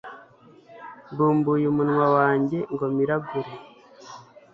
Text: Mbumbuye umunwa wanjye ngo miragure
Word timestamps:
Mbumbuye 1.11 1.65
umunwa 1.71 2.05
wanjye 2.15 2.57
ngo 2.73 2.85
miragure 2.95 3.51